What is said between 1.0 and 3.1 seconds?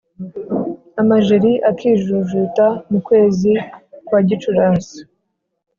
Amajeri akijujuta Mu